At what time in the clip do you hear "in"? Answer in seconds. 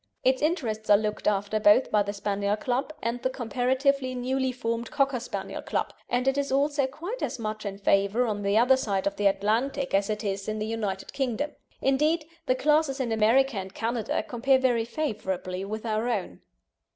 7.67-7.77, 10.47-10.57, 12.99-13.11